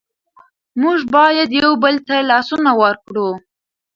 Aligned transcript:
موږ 0.81 0.99
باید 1.15 1.49
یو 1.61 1.71
بل 1.83 1.95
ته 2.07 2.15
لاسونه 2.29 2.71
ورکړو. 2.81 3.29